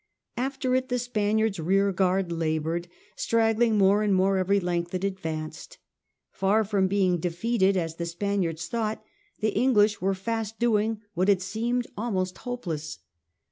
After 0.35 0.73
it 0.73 0.89
the 0.89 0.97
Spaniards' 0.97 1.59
rear 1.59 1.91
guard 1.91 2.31
laboured, 2.31 2.87
straggling 3.15 3.77
more 3.77 4.01
and 4.01 4.15
more 4.15 4.37
every 4.39 4.59
length 4.59 4.95
it 4.95 5.03
advanced. 5.03 5.77
Far 6.31 6.63
from 6.63 6.87
being 6.87 7.19
defeated, 7.19 7.77
as 7.77 7.97
the 7.97 8.07
Spaniards 8.07 8.67
thought, 8.67 9.03
the 9.41 9.53
English 9.53 10.01
were 10.01 10.15
fast 10.15 10.57
doing 10.57 11.01
what 11.13 11.27
had 11.27 11.39
seemed 11.43 11.83
XI 11.83 11.89
ACTION 11.89 11.89
OFF 11.89 11.93
PORTLAND 11.93 11.95
157 11.97 12.03
almost 12.03 12.37
hopeless. 12.39 12.99